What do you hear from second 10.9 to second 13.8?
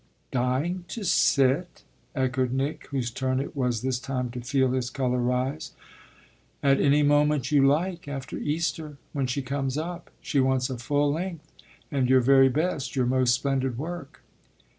length and your very best, your most splendid